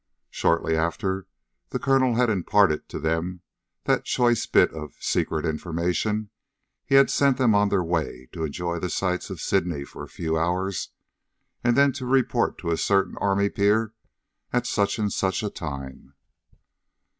[0.31, 1.27] Shortly after
[1.69, 3.41] the Colonel had imparted to them
[3.83, 6.31] that choice bit of "secret information,"
[6.83, 10.09] he had sent them on their way to enjoy the sights of Sydney for a
[10.09, 10.89] few hours,
[11.63, 13.93] and then to report to a certain Army pier
[14.51, 16.15] at such and such a time.